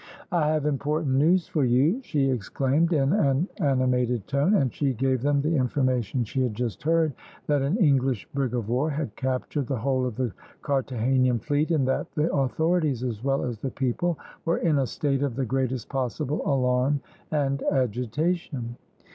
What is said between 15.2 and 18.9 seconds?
of the greatest possible alarm and agitation.